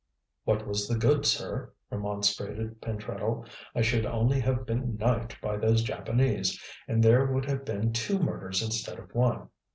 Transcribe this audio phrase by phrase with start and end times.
[0.45, 3.45] "What was the good, sir," remonstrated Pentreddle.
[3.75, 8.17] "I should only have been knifed by those Japanese, and there would have been two
[8.17, 9.49] murders instead of one.